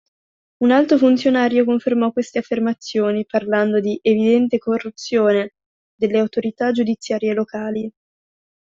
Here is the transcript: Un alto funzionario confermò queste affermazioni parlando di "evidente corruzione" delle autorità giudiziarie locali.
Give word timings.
Un 0.63 0.71
alto 0.71 0.97
funzionario 0.97 1.63
confermò 1.63 2.11
queste 2.11 2.39
affermazioni 2.39 3.23
parlando 3.23 3.79
di 3.79 3.99
"evidente 4.01 4.57
corruzione" 4.57 5.51
delle 5.93 6.17
autorità 6.17 6.71
giudiziarie 6.71 7.35
locali. 7.35 7.91